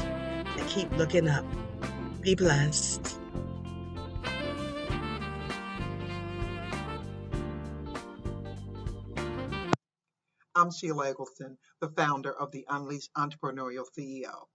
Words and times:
to 0.57 0.63
keep 0.67 0.91
looking 0.97 1.29
up. 1.29 1.45
Be 2.21 2.33
blessed. 2.33 3.19
I'm 10.55 10.71
Shelia 10.71 11.11
Eggleston, 11.11 11.59
the 11.79 11.89
founder 11.89 12.33
of 12.33 12.51
the 12.51 12.65
Unleashed 12.69 13.11
Entrepreneurial 13.15 13.85
CEO. 13.95 14.47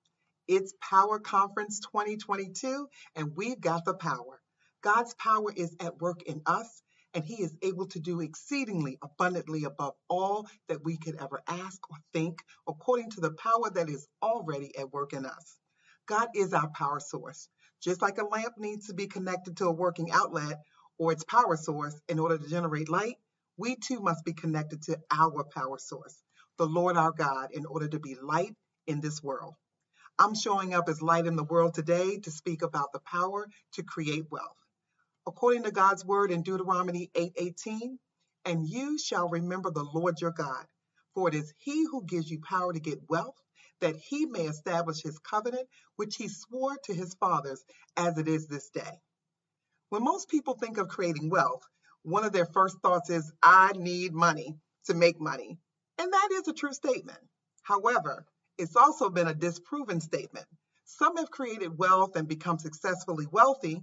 It's 0.46 0.74
Power 0.82 1.20
Conference 1.20 1.80
2022, 1.80 2.86
and 3.16 3.32
we've 3.34 3.60
got 3.60 3.86
the 3.86 3.94
power. 3.94 4.42
God's 4.82 5.14
power 5.14 5.50
is 5.56 5.74
at 5.80 6.02
work 6.02 6.22
in 6.24 6.42
us, 6.44 6.82
and 7.14 7.24
He 7.24 7.42
is 7.42 7.56
able 7.62 7.86
to 7.88 8.00
do 8.00 8.20
exceedingly 8.20 8.98
abundantly 9.02 9.64
above 9.64 9.94
all 10.10 10.46
that 10.68 10.84
we 10.84 10.98
could 10.98 11.16
ever 11.18 11.40
ask 11.48 11.80
or 11.90 11.96
think, 12.12 12.40
according 12.68 13.10
to 13.12 13.22
the 13.22 13.32
power 13.32 13.70
that 13.74 13.88
is 13.88 14.06
already 14.22 14.76
at 14.76 14.92
work 14.92 15.14
in 15.14 15.24
us. 15.24 15.56
God 16.06 16.28
is 16.34 16.52
our 16.52 16.68
power 16.76 17.00
source. 17.00 17.48
Just 17.82 18.02
like 18.02 18.18
a 18.18 18.26
lamp 18.26 18.54
needs 18.58 18.88
to 18.88 18.94
be 18.94 19.06
connected 19.06 19.56
to 19.58 19.66
a 19.66 19.72
working 19.72 20.10
outlet 20.12 20.58
or 20.98 21.12
its 21.12 21.24
power 21.24 21.56
source 21.56 21.98
in 22.10 22.18
order 22.18 22.36
to 22.36 22.48
generate 22.50 22.90
light, 22.90 23.16
we 23.56 23.76
too 23.76 24.00
must 24.00 24.26
be 24.26 24.34
connected 24.34 24.82
to 24.82 24.98
our 25.10 25.44
power 25.44 25.78
source, 25.78 26.22
the 26.58 26.66
Lord 26.66 26.98
our 26.98 27.12
God, 27.12 27.48
in 27.52 27.64
order 27.64 27.88
to 27.88 27.98
be 27.98 28.16
light 28.22 28.54
in 28.86 29.00
this 29.00 29.22
world. 29.22 29.54
I'm 30.22 30.36
showing 30.36 30.72
up 30.72 30.88
as 30.88 31.02
light 31.02 31.26
in 31.26 31.34
the 31.34 31.42
world 31.42 31.74
today 31.74 32.18
to 32.18 32.30
speak 32.30 32.62
about 32.62 32.92
the 32.92 33.00
power 33.00 33.48
to 33.72 33.82
create 33.82 34.30
wealth. 34.30 34.56
According 35.26 35.64
to 35.64 35.72
God's 35.72 36.04
word 36.04 36.30
in 36.30 36.44
Deuteronomy 36.44 37.10
8:18, 37.16 37.98
and 38.44 38.64
you 38.64 38.98
shall 39.00 39.28
remember 39.28 39.72
the 39.72 39.82
Lord 39.82 40.20
your 40.20 40.30
God, 40.30 40.64
for 41.12 41.26
it 41.26 41.34
is 41.34 41.52
he 41.58 41.86
who 41.90 42.04
gives 42.04 42.30
you 42.30 42.40
power 42.40 42.72
to 42.72 42.78
get 42.78 43.10
wealth, 43.10 43.34
that 43.80 43.96
he 43.96 44.26
may 44.26 44.46
establish 44.46 45.02
his 45.02 45.18
covenant, 45.18 45.68
which 45.96 46.14
he 46.14 46.28
swore 46.28 46.78
to 46.84 46.94
his 46.94 47.14
fathers, 47.14 47.64
as 47.96 48.16
it 48.16 48.28
is 48.28 48.46
this 48.46 48.70
day. 48.70 49.02
When 49.88 50.04
most 50.04 50.28
people 50.28 50.54
think 50.54 50.78
of 50.78 50.86
creating 50.86 51.30
wealth, 51.30 51.64
one 52.02 52.24
of 52.24 52.32
their 52.32 52.46
first 52.46 52.78
thoughts 52.80 53.10
is, 53.10 53.32
I 53.42 53.72
need 53.72 54.12
money 54.12 54.56
to 54.84 54.94
make 54.94 55.20
money. 55.20 55.58
And 55.98 56.12
that 56.12 56.28
is 56.30 56.46
a 56.46 56.52
true 56.52 56.72
statement. 56.72 57.18
However, 57.62 58.24
it's 58.58 58.76
also 58.76 59.10
been 59.10 59.28
a 59.28 59.34
disproven 59.34 60.00
statement. 60.00 60.46
Some 60.84 61.16
have 61.16 61.30
created 61.30 61.78
wealth 61.78 62.16
and 62.16 62.28
become 62.28 62.58
successfully 62.58 63.26
wealthy. 63.30 63.82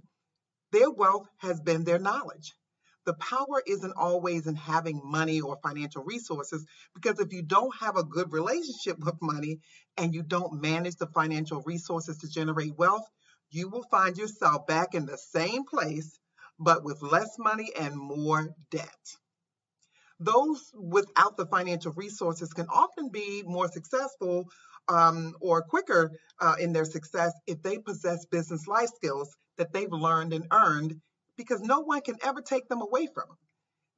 Their 0.72 0.90
wealth 0.90 1.26
has 1.38 1.60
been 1.60 1.84
their 1.84 1.98
knowledge. 1.98 2.54
The 3.06 3.14
power 3.14 3.62
isn't 3.66 3.94
always 3.96 4.46
in 4.46 4.56
having 4.56 5.00
money 5.02 5.40
or 5.40 5.58
financial 5.62 6.04
resources 6.04 6.64
because 6.94 7.18
if 7.18 7.32
you 7.32 7.42
don't 7.42 7.74
have 7.80 7.96
a 7.96 8.04
good 8.04 8.32
relationship 8.32 8.98
with 8.98 9.16
money 9.22 9.60
and 9.96 10.14
you 10.14 10.22
don't 10.22 10.60
manage 10.60 10.96
the 10.96 11.08
financial 11.08 11.62
resources 11.62 12.18
to 12.18 12.28
generate 12.28 12.76
wealth, 12.76 13.06
you 13.50 13.68
will 13.68 13.84
find 13.90 14.16
yourself 14.16 14.66
back 14.66 14.94
in 14.94 15.06
the 15.06 15.18
same 15.18 15.64
place, 15.64 16.18
but 16.58 16.84
with 16.84 17.02
less 17.02 17.38
money 17.38 17.72
and 17.78 17.96
more 17.96 18.50
debt. 18.70 19.16
Those 20.20 20.70
without 20.74 21.38
the 21.38 21.46
financial 21.46 21.92
resources 21.92 22.52
can 22.52 22.66
often 22.68 23.08
be 23.08 23.42
more 23.44 23.68
successful 23.68 24.50
um, 24.88 25.34
or 25.40 25.62
quicker 25.62 26.12
uh, 26.38 26.56
in 26.60 26.72
their 26.72 26.84
success 26.84 27.32
if 27.46 27.62
they 27.62 27.78
possess 27.78 28.26
business 28.26 28.66
life 28.66 28.90
skills 28.94 29.34
that 29.56 29.72
they've 29.72 29.92
learned 29.92 30.34
and 30.34 30.46
earned 30.52 31.00
because 31.36 31.62
no 31.62 31.80
one 31.80 32.02
can 32.02 32.16
ever 32.22 32.42
take 32.42 32.68
them 32.68 32.82
away 32.82 33.06
from 33.06 33.28
them. 33.28 33.38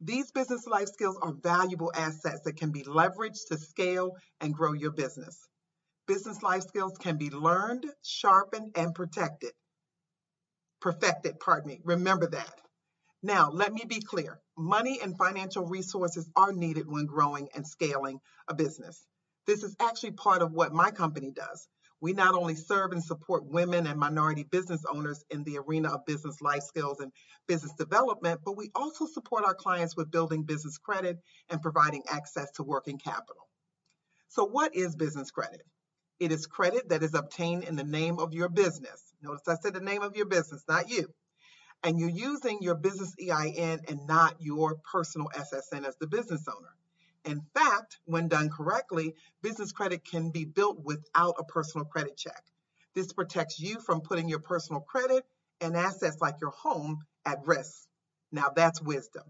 These 0.00 0.32
business 0.32 0.66
life 0.66 0.88
skills 0.88 1.19
are 1.21 1.32
valuable 1.32 1.93
assets 1.94 2.43
that 2.44 2.56
can 2.56 2.71
be 2.71 2.82
leveraged 2.82 3.49
to 3.49 3.59
scale 3.59 4.16
and 4.41 4.55
grow 4.55 4.72
your 4.72 4.93
business. 4.93 5.38
Business 6.06 6.43
life 6.43 6.62
skills 6.62 6.99
can 6.99 7.16
be 7.19 7.31
learned, 7.31 7.87
sharpened, 8.03 8.72
and 8.77 8.94
protected. 8.94 9.53
Perfected, 10.81 11.38
pardon 11.41 11.69
me. 11.69 11.81
Remember 11.84 12.28
that. 12.28 12.61
Now, 13.22 13.50
let 13.50 13.72
me 13.72 13.84
be 13.87 14.00
clear. 14.00 14.41
Money 14.56 14.99
and 15.00 15.16
financial 15.16 15.65
resources 15.65 16.28
are 16.34 16.53
needed 16.53 16.88
when 16.88 17.06
growing 17.06 17.49
and 17.55 17.66
scaling 17.66 18.21
a 18.49 18.55
business. 18.55 19.06
This 19.47 19.62
is 19.62 19.77
actually 19.78 20.12
part 20.12 20.43
of 20.43 20.53
what 20.53 20.72
my 20.72 20.91
company 20.91 21.31
does. 21.31 21.69
We 22.00 22.15
not 22.15 22.34
only 22.34 22.56
serve 22.56 22.91
and 22.91 23.03
support 23.03 23.44
women 23.47 23.87
and 23.87 23.99
minority 23.99 24.43
business 24.43 24.84
owners 24.93 25.25
in 25.31 25.44
the 25.44 25.59
arena 25.59 25.91
of 25.91 26.05
business 26.05 26.41
life 26.41 26.65
skills 26.65 26.99
and 26.99 27.12
business 27.47 27.72
development, 27.75 28.41
but 28.44 28.56
we 28.56 28.71
also 28.75 29.06
support 29.06 29.44
our 29.44 29.55
clients 29.55 29.97
with 29.97 30.11
building 30.11 30.43
business 30.43 30.78
credit 30.78 31.19
and 31.49 31.62
providing 31.62 32.03
access 32.11 32.50
to 32.53 32.65
working 32.65 32.99
capital. 32.99 33.49
So, 34.31 34.44
what 34.47 34.75
is 34.75 34.97
business 34.97 35.31
credit? 35.31 35.62
It 36.19 36.32
is 36.32 36.47
credit 36.47 36.88
that 36.88 37.05
is 37.05 37.15
obtained 37.15 37.65
in 37.65 37.77
the 37.77 37.84
name 37.84 38.19
of 38.19 38.34
your 38.34 38.49
business. 38.49 39.15
Notice 39.22 39.47
I 39.47 39.55
said 39.62 39.75
the 39.75 39.81
name 39.81 40.03
of 40.03 40.16
your 40.16 40.27
business, 40.27 40.65
not 40.69 40.91
you 40.91 41.06
and 41.82 41.98
you're 41.98 42.09
using 42.09 42.59
your 42.62 42.75
business 42.75 43.15
EIN 43.20 43.81
and 43.88 44.06
not 44.06 44.37
your 44.41 44.76
personal 44.91 45.28
SSN 45.34 45.87
as 45.87 45.97
the 45.97 46.06
business 46.06 46.47
owner. 46.48 46.75
In 47.25 47.43
fact, 47.54 47.98
when 48.04 48.28
done 48.28 48.50
correctly, 48.50 49.15
business 49.43 49.72
credit 49.72 50.04
can 50.04 50.31
be 50.31 50.44
built 50.44 50.81
without 50.82 51.37
a 51.38 51.44
personal 51.44 51.84
credit 51.84 52.16
check. 52.16 52.43
This 52.94 53.12
protects 53.12 53.60
you 53.60 53.81
from 53.81 54.00
putting 54.00 54.28
your 54.28 54.41
personal 54.41 54.81
credit 54.81 55.25
and 55.60 55.76
assets 55.76 56.19
like 56.20 56.40
your 56.40 56.50
home 56.50 57.05
at 57.25 57.46
risk. 57.46 57.87
Now, 58.32 58.50
that's 58.55 58.82
wisdom. 58.82 59.25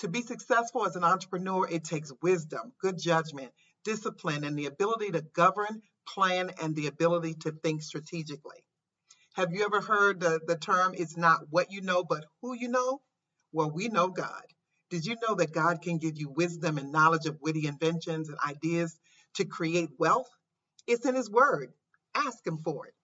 To 0.00 0.08
be 0.08 0.22
successful 0.22 0.86
as 0.86 0.96
an 0.96 1.04
entrepreneur, 1.04 1.66
it 1.68 1.84
takes 1.84 2.12
wisdom, 2.22 2.72
good 2.80 2.98
judgment, 2.98 3.52
discipline, 3.84 4.44
and 4.44 4.56
the 4.56 4.66
ability 4.66 5.10
to 5.12 5.22
govern, 5.22 5.82
plan, 6.06 6.50
and 6.62 6.74
the 6.76 6.86
ability 6.86 7.34
to 7.34 7.52
think 7.52 7.82
strategically. 7.82 8.62
Have 9.38 9.52
you 9.52 9.64
ever 9.64 9.80
heard 9.80 10.18
the, 10.18 10.40
the 10.48 10.56
term, 10.56 10.94
it's 10.96 11.16
not 11.16 11.42
what 11.50 11.70
you 11.70 11.80
know, 11.80 12.02
but 12.02 12.24
who 12.42 12.56
you 12.56 12.66
know? 12.66 13.00
Well, 13.52 13.70
we 13.70 13.86
know 13.86 14.08
God. 14.08 14.42
Did 14.90 15.06
you 15.06 15.14
know 15.22 15.36
that 15.36 15.52
God 15.52 15.80
can 15.80 15.98
give 15.98 16.18
you 16.18 16.28
wisdom 16.28 16.76
and 16.76 16.90
knowledge 16.90 17.26
of 17.26 17.38
witty 17.40 17.68
inventions 17.68 18.28
and 18.28 18.36
ideas 18.44 18.98
to 19.34 19.44
create 19.44 19.90
wealth? 19.96 20.26
It's 20.88 21.06
in 21.06 21.14
His 21.14 21.30
Word. 21.30 21.72
Ask 22.16 22.44
Him 22.44 22.58
for 22.64 22.88
it. 22.88 22.94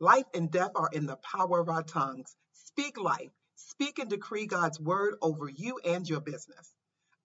Life 0.00 0.24
and 0.32 0.50
death 0.50 0.70
are 0.76 0.88
in 0.90 1.04
the 1.04 1.18
power 1.18 1.60
of 1.60 1.68
our 1.68 1.82
tongues. 1.82 2.34
Speak 2.54 2.98
life. 2.98 3.30
Speak 3.56 3.98
and 3.98 4.08
decree 4.08 4.46
God's 4.46 4.80
word 4.80 5.16
over 5.20 5.50
you 5.50 5.78
and 5.84 6.08
your 6.08 6.22
business. 6.22 6.74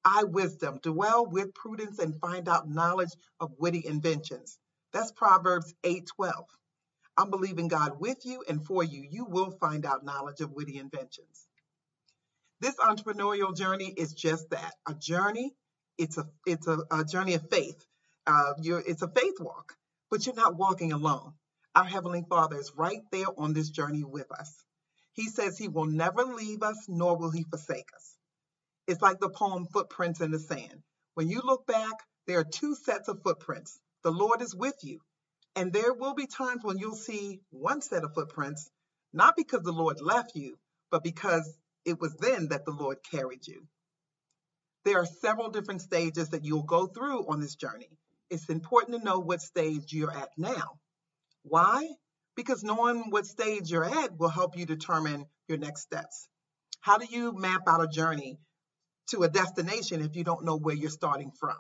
I, 0.04 0.26
wisdom, 0.26 0.80
dwell 0.84 1.26
with 1.26 1.54
prudence 1.54 2.00
and 2.00 2.20
find 2.20 2.50
out 2.50 2.70
knowledge 2.70 3.14
of 3.40 3.54
witty 3.58 3.86
inventions. 3.86 4.60
That's 4.92 5.14
Proverbs 5.14 5.74
8 5.86 6.06
12. 6.18 6.46
I'm 7.20 7.32
believing 7.32 7.68
God 7.68 8.00
with 8.00 8.26
you 8.26 8.46
and 8.48 8.66
for 8.66 8.82
you. 8.82 9.06
You 9.12 9.26
will 9.26 9.52
find 9.52 9.86
out 9.86 10.06
knowledge 10.06 10.40
of 10.40 10.54
witty 10.54 10.78
inventions. 10.78 11.48
This 12.62 12.76
entrepreneurial 12.78 13.54
journey 13.54 13.94
is 13.98 14.14
just 14.14 14.52
that 14.52 14.74
a 14.88 14.94
journey. 14.94 15.54
It's 15.98 16.18
a 16.18 16.30
it's 16.48 16.68
a, 16.68 16.80
a 16.90 17.04
journey 17.04 17.34
of 17.34 17.50
faith. 17.50 17.86
Uh, 18.26 18.54
it's 18.64 19.02
a 19.02 19.10
faith 19.10 19.36
walk, 19.42 19.74
but 20.10 20.26
you're 20.26 20.36
not 20.36 20.56
walking 20.58 20.94
alone. 20.94 21.34
Our 21.76 21.84
Heavenly 21.84 22.24
Father 22.30 22.58
is 22.58 22.72
right 22.78 23.02
there 23.12 23.28
on 23.38 23.52
this 23.54 23.70
journey 23.70 24.06
with 24.06 24.32
us. 24.32 24.64
He 25.14 25.28
says 25.28 25.58
He 25.58 25.68
will 25.68 25.88
never 25.88 26.24
leave 26.24 26.64
us, 26.64 26.86
nor 26.88 27.18
will 27.18 27.32
He 27.32 27.44
forsake 27.44 27.90
us. 27.98 28.16
It's 28.88 29.02
like 29.02 29.20
the 29.20 29.30
poem 29.30 29.68
Footprints 29.68 30.22
in 30.22 30.32
the 30.32 30.40
Sand. 30.40 30.84
When 31.16 31.30
you 31.30 31.42
look 31.44 31.68
back, 31.68 31.96
there 32.28 32.40
are 32.40 32.46
two 32.46 32.76
sets 32.76 33.10
of 33.10 33.24
footprints. 33.24 33.78
The 34.04 34.12
Lord 34.12 34.42
is 34.42 34.56
with 34.56 34.78
you. 34.84 35.02
And 35.60 35.74
there 35.74 35.92
will 35.94 36.14
be 36.14 36.26
times 36.26 36.64
when 36.64 36.78
you'll 36.78 36.96
see 36.96 37.42
one 37.50 37.82
set 37.82 38.06
of 38.06 38.14
footprints, 38.14 38.72
not 39.12 39.36
because 39.36 39.62
the 39.62 39.74
Lord 39.74 40.00
left 40.00 40.34
you, 40.34 40.58
but 40.90 41.04
because 41.04 41.54
it 41.84 42.00
was 42.00 42.16
then 42.16 42.48
that 42.48 42.64
the 42.64 42.72
Lord 42.72 43.00
carried 43.12 43.46
you. 43.46 43.68
There 44.86 45.00
are 45.00 45.06
several 45.06 45.50
different 45.50 45.82
stages 45.82 46.30
that 46.30 46.46
you'll 46.46 46.64
go 46.64 46.88
through 46.88 47.28
on 47.28 47.42
this 47.42 47.56
journey. 47.56 47.90
It's 48.30 48.48
important 48.48 49.00
to 49.00 49.04
know 49.04 49.20
what 49.20 49.42
stage 49.42 49.92
you're 49.92 50.18
at 50.18 50.30
now. 50.38 50.80
Why? 51.44 51.90
Because 52.38 52.64
knowing 52.64 53.10
what 53.10 53.26
stage 53.26 53.70
you're 53.70 53.84
at 53.84 54.18
will 54.18 54.30
help 54.30 54.58
you 54.58 54.66
determine 54.66 55.26
your 55.50 55.58
next 55.58 55.82
steps. 55.82 56.30
How 56.80 57.00
do 57.00 57.06
you 57.06 57.34
map 57.34 57.64
out 57.68 57.84
a 57.84 57.88
journey 57.88 58.38
to 59.08 59.24
a 59.24 59.30
destination 59.30 60.00
if 60.06 60.16
you 60.16 60.24
don't 60.24 60.46
know 60.46 60.56
where 60.56 60.76
you're 60.76 60.90
starting 60.90 61.34
from? 61.38 61.58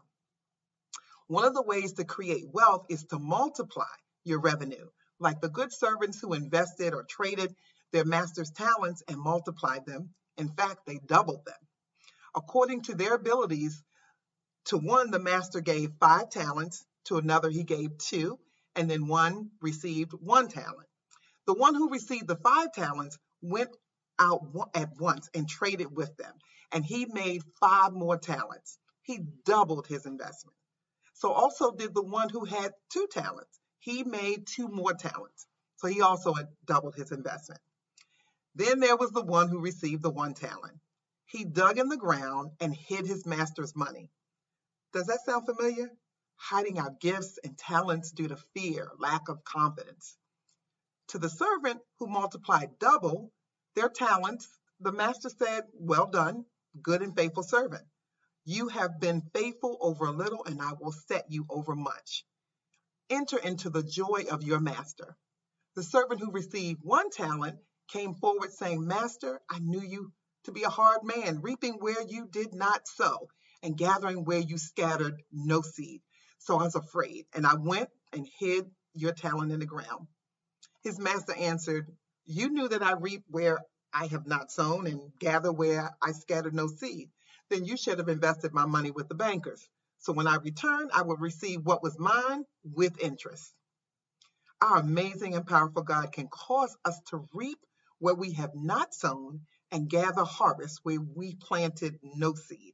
One 1.30 1.46
of 1.46 1.54
the 1.54 1.62
ways 1.62 1.94
to 1.94 2.06
create 2.06 2.52
wealth 2.52 2.88
is 2.90 3.04
to 3.12 3.20
multiply 3.20 3.86
your 4.24 4.40
revenue, 4.40 4.90
like 5.20 5.40
the 5.40 5.50
good 5.50 5.72
servants 5.72 6.20
who 6.20 6.34
invested 6.34 6.92
or 6.96 7.04
traded 7.04 7.56
their 7.92 8.04
master's 8.04 8.50
talents 8.50 9.04
and 9.08 9.20
multiplied 9.20 9.86
them. 9.86 10.16
In 10.38 10.50
fact, 10.50 10.88
they 10.88 10.98
doubled 11.06 11.46
them. 11.46 11.68
According 12.36 12.81
to 12.84 12.96
their 12.96 13.14
abilities, 13.14 13.84
to 14.66 14.80
one, 14.80 15.12
the 15.12 15.20
master 15.20 15.62
gave 15.62 15.92
five 16.00 16.31
talents, 16.31 16.84
to 17.06 17.18
another, 17.18 17.52
he 17.52 17.64
gave 17.64 18.00
two, 18.00 18.40
and 18.76 18.90
then 18.90 19.08
one 19.08 19.52
received 19.62 20.14
one 20.14 20.48
talent. 20.48 20.90
The 21.46 21.54
one 21.54 21.76
who 21.76 21.92
received 21.92 22.28
the 22.28 22.38
five 22.38 22.74
talents 22.74 23.20
went 23.44 23.70
out 24.18 24.42
at 24.74 24.98
once 24.98 25.30
and 25.36 25.48
traded 25.48 25.96
with 25.96 26.18
them, 26.18 26.34
and 26.72 26.84
he 26.84 27.06
made 27.06 27.44
five 27.60 27.94
more 27.94 28.18
talents. 28.18 28.80
He 29.04 29.20
doubled 29.46 29.86
his 29.86 30.08
investment. 30.08 30.56
So 31.19 31.33
also 31.33 31.71
did 31.71 31.94
the 31.94 32.01
one 32.01 32.30
who 32.30 32.45
had 32.45 32.71
two 32.89 33.06
talents. 33.12 33.60
He 33.80 34.04
made 34.04 34.48
two 34.48 34.69
more 34.69 34.94
talents. 34.94 35.45
So 35.75 35.89
he 35.89 36.01
also 36.01 36.33
doubled 36.66 36.95
his 36.95 37.12
investment. 37.12 37.60
Then 38.56 38.80
there 38.80 38.95
was 38.95 39.12
the 39.12 39.25
one 39.25 39.50
who 39.50 39.60
received 39.60 40.01
the 40.01 40.10
one 40.10 40.33
talent. 40.33 40.80
He 41.25 41.44
dug 41.44 41.77
in 41.77 41.89
the 41.89 41.98
ground 41.98 42.51
and 42.62 42.74
hid 42.74 43.06
his 43.06 43.25
master's 43.25 43.75
money. 43.75 44.10
Does 44.94 45.07
that 45.07 45.25
sound 45.25 45.45
familiar? 45.45 45.92
Hiding 46.38 46.80
our 46.80 46.92
gifts 47.01 47.38
and 47.44 47.57
talents 47.57 48.12
due 48.12 48.30
to 48.30 48.38
fear, 48.56 48.89
lack 48.98 49.27
of 49.27 49.44
confidence. 49.44 50.16
To 51.10 51.19
the 51.19 51.30
servant 51.30 51.81
who 51.98 52.07
multiplied 52.07 52.80
double 52.80 53.33
their 53.75 53.89
talents, 53.89 54.48
the 54.80 54.94
master 54.94 55.30
said, 55.30 55.66
Well 55.74 56.07
done, 56.07 56.45
good 56.81 57.01
and 57.01 57.13
faithful 57.13 57.44
servant. 57.44 57.83
You 58.51 58.68
have 58.69 59.00
been 59.00 59.22
faithful 59.31 59.78
over 59.80 60.06
a 60.06 60.12
little, 60.12 60.44
and 60.44 60.60
I 60.60 60.74
will 60.74 60.92
set 60.92 61.25
you 61.30 61.46
over 61.51 61.75
much. 61.75 62.25
Enter 63.07 63.38
into 63.38 63.69
the 63.69 63.84
joy 63.84 64.24
of 64.31 64.42
your 64.42 64.60
master. 64.60 65.16
The 65.75 65.84
servant 65.84 66.19
who 66.19 66.31
received 66.31 66.80
one 66.81 67.12
talent 67.12 67.60
came 67.90 68.16
forward 68.16 68.51
saying, 68.51 68.88
Master, 68.88 69.40
I 69.51 69.60
knew 69.60 69.84
you 69.84 70.12
to 70.46 70.51
be 70.51 70.63
a 70.63 70.69
hard 70.69 71.04
man, 71.04 71.42
reaping 71.44 71.75
where 71.75 72.01
you 72.01 72.25
did 72.25 72.56
not 72.56 72.88
sow, 72.88 73.28
and 73.62 73.78
gathering 73.78 74.25
where 74.25 74.40
you 74.40 74.57
scattered 74.57 75.22
no 75.31 75.62
seed. 75.62 76.02
So 76.40 76.57
I 76.57 76.63
was 76.63 76.74
afraid, 76.74 77.28
and 77.34 77.45
I 77.45 77.54
went 77.54 77.92
and 78.13 78.28
hid 78.40 78.66
your 78.95 79.12
talent 79.12 79.52
in 79.52 79.60
the 79.60 79.68
ground. 79.68 80.07
His 80.81 80.98
master 80.98 81.36
answered, 81.36 81.95
You 82.25 82.50
knew 82.50 82.68
that 82.68 82.81
I 82.81 82.94
reap 82.94 83.25
where 83.28 83.60
I 83.94 84.07
have 84.07 84.25
not 84.25 84.52
sown, 84.52 84.88
and 84.88 85.12
gather 85.19 85.52
where 85.52 85.95
I 86.02 86.13
scattered 86.13 86.56
no 86.56 86.66
seed. 86.66 87.12
Then 87.50 87.66
you 87.66 87.78
should 87.78 88.00
have 88.00 88.10
invested 88.10 88.54
my 88.54 88.66
money 88.66 88.92
with 88.92 89.07
the 89.07 89.16
bankers. 89.16 89.68
So 89.98 90.13
when 90.13 90.28
I 90.28 90.36
return, 90.36 90.90
I 90.94 91.01
will 91.01 91.18
receive 91.18 91.66
what 91.66 91.84
was 91.84 92.00
mine 92.00 92.46
with 92.63 93.00
interest. 93.01 93.54
Our 94.62 94.78
amazing 94.78 95.36
and 95.36 95.48
powerful 95.48 95.84
God 95.84 96.12
can 96.12 96.28
cause 96.28 96.75
us 96.86 97.00
to 97.10 97.28
reap 97.34 97.60
where 98.00 98.16
we 98.16 98.34
have 98.34 98.56
not 98.56 98.94
sown 98.94 99.42
and 99.72 99.90
gather 99.90 100.24
harvest 100.24 100.80
where 100.84 101.00
we 101.01 101.36
planted 101.36 102.00
no 102.04 102.34
seed. 102.34 102.74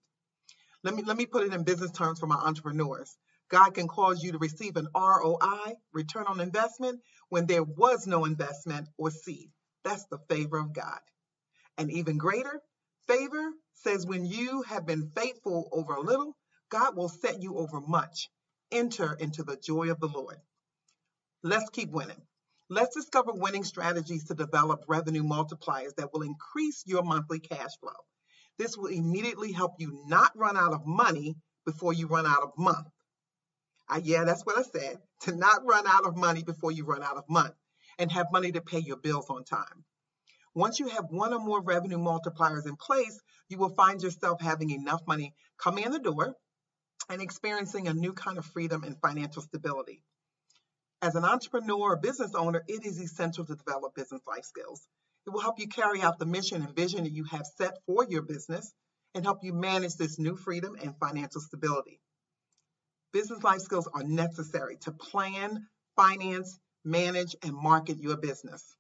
Let 0.84 0.96
me, 0.96 1.04
let 1.04 1.18
me 1.18 1.26
put 1.26 1.46
it 1.46 1.54
in 1.54 1.64
business 1.64 1.92
terms 1.92 2.20
for 2.20 2.28
my 2.28 2.36
entrepreneurs. 2.36 3.18
God 3.50 3.72
can 3.72 3.88
cause 3.88 4.24
you 4.24 4.32
to 4.32 4.38
receive 4.40 4.78
an 4.78 4.88
ROI, 4.96 5.74
return 5.94 6.26
on 6.28 6.40
investment, 6.40 7.02
when 7.30 7.46
there 7.46 7.64
was 7.64 8.08
no 8.08 8.26
investment 8.26 8.88
or 8.98 9.12
seed. 9.12 9.52
That's 9.84 10.06
the 10.06 10.20
favor 10.30 10.58
of 10.58 10.74
God. 10.74 11.00
And 11.78 11.92
even 11.92 12.18
greater, 12.18 12.62
favor 13.08 13.52
says 13.76 14.06
when 14.06 14.26
you 14.26 14.64
have 14.64 14.86
been 14.86 15.12
faithful 15.16 15.70
over 15.72 15.94
a 15.96 16.02
little, 16.02 16.36
God 16.70 16.96
will 16.96 17.10
set 17.10 17.42
you 17.42 17.58
over 17.58 17.80
much. 17.82 18.30
Enter 18.72 19.14
into 19.14 19.44
the 19.44 19.58
joy 19.58 19.92
of 19.92 20.00
the 20.00 20.08
Lord. 20.08 20.38
Let's 21.44 21.70
keep 21.70 21.92
winning. 21.92 22.22
Let's 22.70 22.96
discover 22.96 23.32
winning 23.34 23.64
strategies 23.64 24.26
to 24.26 24.34
develop 24.34 24.86
revenue 24.88 25.24
multipliers 25.24 25.96
that 25.98 26.12
will 26.12 26.24
increase 26.24 26.84
your 26.88 27.04
monthly 27.04 27.40
cash 27.40 27.78
flow. 27.80 27.94
This 28.58 28.76
will 28.76 28.88
immediately 28.88 29.52
help 29.52 29.76
you 29.80 30.04
not 30.08 30.32
run 30.36 30.58
out 30.58 30.74
of 30.74 30.86
money 30.86 31.36
before 31.66 31.94
you 31.94 32.08
run 32.08 32.26
out 32.26 32.42
of 32.42 32.58
month. 32.58 32.88
Uh, 33.88 34.00
yeah, 34.04 34.24
that's 34.24 34.46
what 34.46 34.58
I 34.58 34.64
said. 34.64 34.98
To 35.22 35.36
not 35.36 35.66
run 35.66 35.88
out 35.88 36.06
of 36.06 36.16
money 36.18 36.44
before 36.44 36.72
you 36.72 36.86
run 36.86 37.02
out 37.02 37.18
of 37.18 37.24
month 37.30 37.56
and 37.98 38.12
have 38.12 38.32
money 38.32 38.52
to 38.52 38.62
pay 38.62 38.80
your 38.80 38.98
bills 38.98 39.28
on 39.30 39.44
time. 39.44 39.86
Once 40.56 40.80
you 40.80 40.88
have 40.88 41.12
one 41.12 41.34
or 41.34 41.40
more 41.40 41.62
revenue 41.62 41.98
multipliers 41.98 42.66
in 42.66 42.78
place, 42.78 43.20
you 43.50 43.58
will 43.58 43.76
find 43.76 44.02
yourself 44.02 44.40
having 44.40 44.70
enough 44.70 45.02
money 45.06 45.34
coming 45.58 45.84
in 45.84 45.92
the 45.92 46.00
door 46.00 46.34
and 47.10 47.22
experiencing 47.22 47.88
a 47.88 47.94
new 47.94 48.14
kind 48.14 48.38
of 48.38 48.46
freedom 48.46 48.84
and 48.84 49.00
financial 49.02 49.42
stability. 49.42 50.02
As 51.02 51.16
an 51.16 51.26
entrepreneur 51.26 51.92
or 51.92 51.98
business 51.98 52.34
owner, 52.36 52.64
it 52.70 52.86
is 52.86 53.00
essential 53.00 53.46
to 53.46 53.56
develop 53.56 53.96
business 53.96 54.22
life 54.26 54.46
skills. 54.46 54.88
It 55.28 55.32
will 55.32 55.42
help 55.42 55.60
you 55.60 55.68
carry 55.68 56.02
out 56.02 56.20
the 56.20 56.26
mission 56.26 56.64
and 56.64 56.74
vision 56.74 57.04
that 57.04 57.12
you 57.12 57.26
have 57.26 57.46
set 57.58 57.78
for 57.86 58.06
your 58.08 58.22
business 58.22 58.74
and 59.14 59.26
help 59.26 59.44
you 59.44 59.54
manage 59.54 59.96
this 59.96 60.18
new 60.18 60.38
freedom 60.38 60.78
and 60.82 60.98
financial 60.98 61.42
stability. 61.42 62.00
Business 63.12 63.44
life 63.44 63.60
skills 63.60 63.90
are 63.94 64.04
necessary 64.04 64.78
to 64.82 64.92
plan, 64.92 65.68
finance, 65.98 66.58
manage, 66.86 67.36
and 67.44 67.54
market 67.54 67.98
your 68.00 68.18
business. 68.18 68.76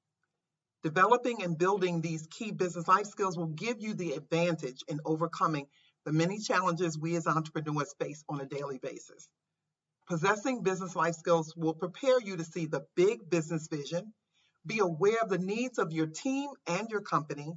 Developing 0.85 1.41
and 1.41 1.57
building 1.57 1.99
these 1.99 2.27
key 2.27 2.51
business 2.51 2.87
life 2.87 3.07
skills 3.07 3.35
will 3.35 3.47
give 3.47 3.81
you 3.81 3.95
the 3.95 4.11
advantage 4.11 4.83
in 4.87 4.99
overcoming 5.03 5.65
the 6.05 6.13
many 6.13 6.37
challenges 6.37 6.95
we 6.95 7.15
as 7.15 7.25
entrepreneurs 7.25 7.95
face 7.99 8.23
on 8.29 8.39
a 8.39 8.45
daily 8.45 8.77
basis. 8.77 9.27
Possessing 10.07 10.61
business 10.61 10.95
life 10.95 11.15
skills 11.15 11.55
will 11.57 11.73
prepare 11.73 12.21
you 12.21 12.37
to 12.37 12.43
see 12.43 12.67
the 12.67 12.85
big 12.95 13.27
business 13.31 13.67
vision, 13.67 14.13
be 14.63 14.77
aware 14.77 15.17
of 15.23 15.29
the 15.29 15.39
needs 15.39 15.79
of 15.79 15.91
your 15.91 16.05
team 16.05 16.51
and 16.67 16.87
your 16.91 17.01
company, 17.01 17.51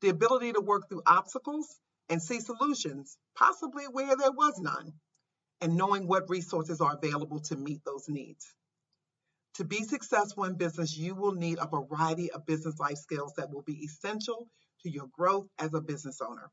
the 0.00 0.10
ability 0.10 0.52
to 0.52 0.60
work 0.60 0.88
through 0.88 1.02
obstacles 1.04 1.80
and 2.08 2.22
see 2.22 2.38
solutions, 2.38 3.18
possibly 3.34 3.86
where 3.86 4.14
there 4.14 4.30
was 4.30 4.60
none, 4.60 4.92
and 5.60 5.76
knowing 5.76 6.06
what 6.06 6.30
resources 6.30 6.80
are 6.80 6.94
available 6.94 7.40
to 7.40 7.56
meet 7.56 7.84
those 7.84 8.08
needs. 8.08 8.54
To 9.54 9.64
be 9.64 9.82
successful 9.82 10.44
in 10.44 10.54
business, 10.54 10.96
you 10.96 11.14
will 11.14 11.32
need 11.32 11.58
a 11.58 11.66
variety 11.66 12.30
of 12.30 12.46
business 12.46 12.78
life 12.78 12.98
skills 12.98 13.32
that 13.36 13.50
will 13.50 13.62
be 13.62 13.84
essential 13.84 14.48
to 14.82 14.90
your 14.90 15.08
growth 15.08 15.48
as 15.58 15.74
a 15.74 15.80
business 15.80 16.20
owner. 16.20 16.50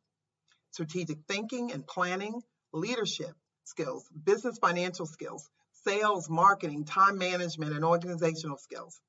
Strategic 0.72 1.20
thinking 1.28 1.72
and 1.72 1.86
planning, 1.86 2.42
leadership, 2.74 3.34
skills, 3.64 4.10
business 4.24 4.58
financial 4.58 5.06
skills, 5.06 5.48
sales, 5.84 6.30
marketing, 6.30 6.86
time 6.86 7.18
management, 7.18 7.74
and 7.74 7.86
organizational 7.86 8.58
skills. 8.58 9.00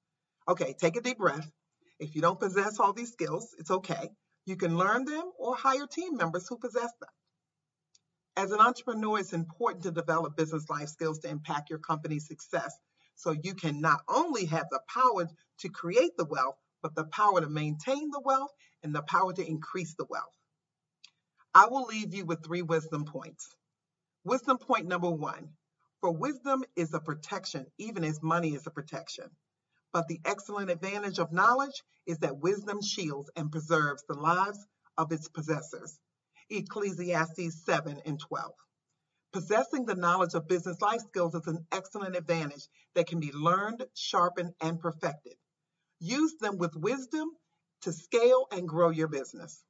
Okay, 0.47 0.75
take 0.79 0.97
a 0.97 1.01
deep 1.01 1.19
breath. 1.19 1.51
If 1.99 2.15
you 2.15 2.21
don't 2.21 2.39
possess 2.39 2.79
all 2.79 2.93
these 2.93 3.13
skills, 3.13 3.55
it's 3.59 3.71
okay. 3.71 4.11
You 4.45 4.57
can 4.57 4.77
learn 4.77 5.07
them 5.07 5.25
or 5.39 5.57
hire 5.57 5.87
team 5.87 6.17
members 6.17 6.47
who 6.49 6.59
possess 6.59 6.93
them. 7.01 7.09
As 8.37 8.53
an 8.53 8.61
entrepreneur, 8.61 9.19
it's 9.19 9.33
important 9.33 9.85
to 9.85 9.91
develop 9.91 10.37
business 10.37 10.69
life 10.69 10.89
skills 10.89 11.21
to 11.21 11.31
impact 11.31 11.71
your 11.71 11.79
company's 11.79 12.29
success 12.29 12.77
so 13.17 13.33
you 13.33 13.55
can 13.55 13.81
not 13.81 14.01
only 14.09 14.47
have 14.47 14.69
the 14.71 14.81
power 14.89 15.29
to 15.59 15.69
create 15.69 16.17
the 16.17 16.25
wealth, 16.25 16.57
but 16.83 16.95
the 16.95 17.05
power 17.05 17.41
to 17.41 17.49
maintain 17.49 18.11
the 18.11 18.21
wealth 18.21 18.53
and 18.83 18.95
the 18.95 19.03
power 19.03 19.33
to 19.33 19.47
increase 19.47 19.95
the 19.95 20.07
wealth. 20.09 20.37
I 21.55 21.67
will 21.67 21.87
leave 21.87 22.15
you 22.15 22.25
with 22.25 22.45
three 22.45 22.63
wisdom 22.63 23.05
points. 23.05 23.55
Wisdom 24.25 24.59
point 24.59 24.87
number 24.87 25.11
one 25.11 25.51
for 26.01 26.13
wisdom 26.13 26.65
is 26.77 26.93
a 26.93 27.01
protection, 27.01 27.67
even 27.79 28.05
as 28.05 28.23
money 28.23 28.55
is 28.55 28.67
a 28.67 28.71
protection. 28.71 29.31
But 29.93 30.09
the 30.09 30.21
excellent 30.25 30.71
advantage 30.71 31.19
of 31.19 31.33
knowledge 31.33 31.83
is 32.07 32.19
that 32.19 32.39
wisdom 32.39 32.83
shields 32.83 33.31
and 33.35 33.51
preserves 33.51 34.05
the 34.07 34.15
lives 34.15 34.59
of 34.99 35.11
its 35.13 35.29
possessors. 35.29 35.99
Ecclesiastes 36.51 37.65
7 37.65 38.03
and 38.05 38.21
12. 38.21 38.53
Possessing 39.37 39.85
the 39.85 39.95
knowledge 39.95 40.33
of 40.33 40.49
business 40.49 40.81
life 40.81 41.03
skills 41.03 41.35
is 41.35 41.47
an 41.47 41.67
excellent 41.71 42.17
advantage 42.17 42.67
that 42.95 43.07
can 43.07 43.21
be 43.21 43.33
learned, 43.33 43.85
sharpened, 43.93 44.55
and 44.63 44.81
perfected. 44.81 45.35
Use 46.01 46.37
them 46.41 46.57
with 46.57 46.75
wisdom 46.75 47.29
to 47.83 47.93
scale 47.93 48.47
and 48.51 48.67
grow 48.67 48.89
your 48.89 49.09
business. 49.09 49.63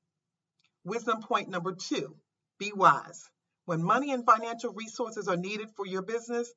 Wisdom 0.84 1.20
point 1.20 1.48
number 1.48 1.74
two 1.74 2.14
be 2.60 2.72
wise. 2.72 3.28
When 3.64 3.82
money 3.82 4.12
and 4.12 4.24
financial 4.24 4.72
resources 4.72 5.26
are 5.26 5.36
needed 5.36 5.70
for 5.74 5.84
your 5.84 6.02
business, 6.02 6.48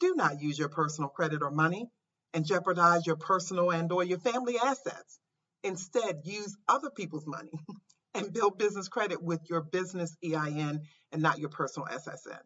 do 0.00 0.16
not 0.16 0.40
use 0.42 0.58
your 0.58 0.68
personal 0.68 1.08
credit 1.08 1.42
or 1.42 1.52
money 1.52 1.88
and 2.34 2.44
jeopardize 2.44 3.06
your 3.06 3.14
personal 3.14 3.70
and 3.70 3.92
or 3.92 4.02
your 4.02 4.18
family 4.18 4.58
assets. 4.58 5.20
Instead, 5.62 6.22
use 6.24 6.56
other 6.68 6.90
people's 6.90 7.28
money 7.28 7.52
and 8.16 8.32
build 8.32 8.58
business 8.58 8.88
credit 8.88 9.22
with 9.22 9.40
your 9.48 9.60
business 9.60 10.16
EIN 10.24 10.82
and 11.12 11.22
not 11.22 11.38
your 11.38 11.50
personal 11.50 11.86
SSN. 11.88 12.40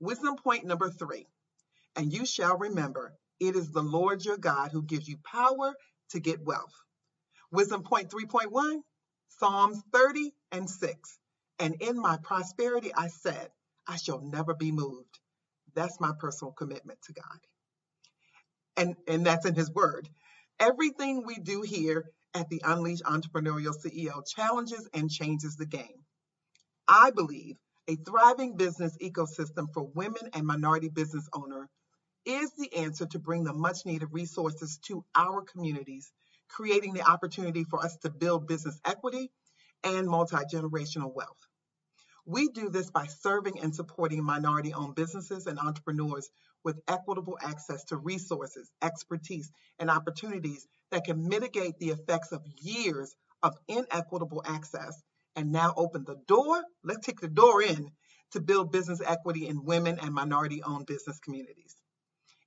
Wisdom 0.00 0.36
point 0.36 0.64
number 0.64 0.90
three, 0.90 1.26
and 1.96 2.12
you 2.12 2.26
shall 2.26 2.58
remember 2.58 3.14
it 3.38 3.56
is 3.56 3.70
the 3.70 3.82
Lord 3.82 4.24
your 4.24 4.38
God 4.38 4.72
who 4.72 4.82
gives 4.82 5.08
you 5.08 5.18
power 5.18 5.74
to 6.10 6.20
get 6.20 6.44
wealth. 6.44 6.74
Wisdom 7.50 7.82
point 7.82 8.10
3.1, 8.10 8.80
Psalms 9.28 9.82
30 9.92 10.32
and 10.52 10.68
6. 10.68 11.18
And 11.58 11.76
in 11.82 12.00
my 12.00 12.16
prosperity 12.22 12.92
I 12.94 13.08
said, 13.08 13.50
I 13.86 13.96
shall 13.96 14.20
never 14.20 14.54
be 14.54 14.72
moved. 14.72 15.20
That's 15.74 16.00
my 16.00 16.12
personal 16.18 16.52
commitment 16.52 16.98
to 17.02 17.12
God. 17.12 17.38
And, 18.76 18.96
and 19.06 19.26
that's 19.26 19.46
in 19.46 19.54
his 19.54 19.70
word. 19.70 20.08
Everything 20.58 21.24
we 21.26 21.36
do 21.36 21.62
here 21.62 22.10
at 22.34 22.48
the 22.48 22.62
Unleashed 22.64 23.04
Entrepreneurial 23.04 23.74
CEO 23.74 24.26
challenges 24.26 24.88
and 24.94 25.10
changes 25.10 25.56
the 25.56 25.66
game. 25.66 26.04
I 26.88 27.10
believe 27.10 27.56
a 27.88 27.96
thriving 27.96 28.56
business 28.56 28.96
ecosystem 29.02 29.72
for 29.72 29.90
women 29.94 30.30
and 30.34 30.46
minority 30.46 30.88
business 30.88 31.28
owners 31.32 31.68
is 32.24 32.52
the 32.58 32.74
answer 32.76 33.06
to 33.06 33.18
bring 33.18 33.44
the 33.44 33.52
much 33.52 33.84
needed 33.84 34.08
resources 34.12 34.78
to 34.86 35.04
our 35.14 35.42
communities, 35.42 36.12
creating 36.48 36.92
the 36.94 37.02
opportunity 37.02 37.64
for 37.64 37.84
us 37.84 37.96
to 37.98 38.10
build 38.10 38.46
business 38.46 38.80
equity 38.84 39.30
and 39.84 40.06
multi 40.06 40.36
generational 40.52 41.14
wealth. 41.14 41.36
We 42.24 42.48
do 42.48 42.68
this 42.68 42.90
by 42.90 43.06
serving 43.06 43.60
and 43.60 43.74
supporting 43.74 44.22
minority 44.22 44.72
owned 44.72 44.94
businesses 44.94 45.46
and 45.46 45.58
entrepreneurs 45.58 46.30
with 46.64 46.80
equitable 46.86 47.36
access 47.42 47.82
to 47.84 47.96
resources, 47.96 48.70
expertise, 48.80 49.50
and 49.78 49.90
opportunities 49.90 50.66
that 50.90 51.04
can 51.04 51.26
mitigate 51.26 51.78
the 51.78 51.90
effects 51.90 52.30
of 52.30 52.46
years 52.60 53.14
of 53.42 53.56
inequitable 53.66 54.42
access 54.44 55.02
and 55.34 55.50
now 55.50 55.74
open 55.76 56.04
the 56.04 56.20
door, 56.26 56.62
let's 56.84 57.04
take 57.04 57.20
the 57.20 57.28
door 57.28 57.62
in 57.62 57.90
to 58.32 58.40
build 58.40 58.70
business 58.70 59.00
equity 59.04 59.46
in 59.46 59.64
women 59.64 59.98
and 60.00 60.14
minority 60.14 60.62
owned 60.62 60.86
business 60.86 61.18
communities. 61.18 61.74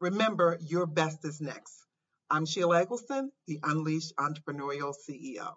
Remember, 0.00 0.58
your 0.60 0.86
best 0.86 1.24
is 1.24 1.40
next. 1.40 1.74
I'm 2.30 2.46
Shelia 2.46 2.80
Eggleston, 2.82 3.30
the 3.46 3.58
Unleashed 3.62 4.14
Entrepreneurial 4.16 4.94
CEO. 5.08 5.54